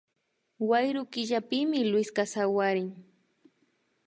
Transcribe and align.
Wayru 0.69 1.03
killapimi 1.13 1.79
Luiska 1.91 2.23
sawarin 2.33 2.89